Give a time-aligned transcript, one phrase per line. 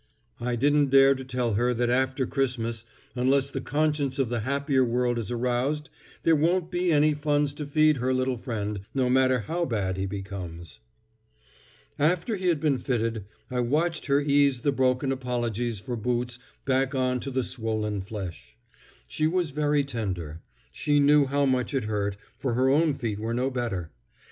[0.39, 4.83] I didn't dare to tell her that after Christmas, unless the conscience of the happier
[4.83, 5.91] world is aroused,
[6.23, 10.07] there won't be any funds to feed her little friend, no matter how bad he
[10.07, 10.79] becomes.
[11.99, 16.95] After he had been fitted, I watched her ease the broken apologies for boots back
[16.95, 18.57] on to the swollen flesh.
[19.07, 20.41] She was very tender.
[20.71, 23.91] She knew how much it hurt, for her own feet were no better.